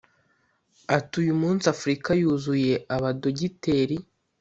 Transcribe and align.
Ati 0.97 1.13
“Uyu 1.23 1.33
munsi 1.41 1.65
Afurika 1.73 2.09
yuzuye 2.21 2.73
abadogiteri 2.95 3.97